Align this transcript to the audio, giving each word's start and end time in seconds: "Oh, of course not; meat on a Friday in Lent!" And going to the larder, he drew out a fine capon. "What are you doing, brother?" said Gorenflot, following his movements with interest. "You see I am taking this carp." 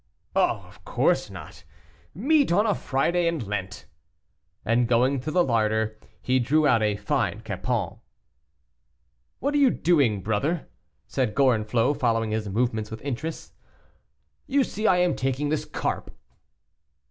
"Oh, 0.35 0.65
of 0.67 0.83
course 0.83 1.29
not; 1.29 1.63
meat 2.15 2.51
on 2.51 2.65
a 2.65 2.73
Friday 2.73 3.27
in 3.27 3.37
Lent!" 3.37 3.85
And 4.65 4.87
going 4.87 5.19
to 5.19 5.29
the 5.29 5.43
larder, 5.43 5.99
he 6.23 6.39
drew 6.39 6.65
out 6.65 6.81
a 6.81 6.95
fine 6.95 7.41
capon. 7.41 7.99
"What 9.37 9.53
are 9.53 9.59
you 9.59 9.69
doing, 9.69 10.23
brother?" 10.23 10.67
said 11.05 11.35
Gorenflot, 11.35 11.99
following 11.99 12.31
his 12.31 12.49
movements 12.49 12.89
with 12.89 13.03
interest. 13.03 13.53
"You 14.47 14.63
see 14.63 14.87
I 14.87 14.97
am 14.97 15.15
taking 15.15 15.49
this 15.49 15.65
carp." 15.65 16.09